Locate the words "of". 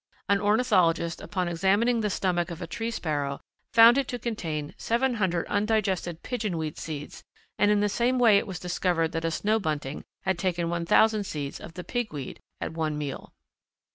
2.49-2.59, 11.59-11.75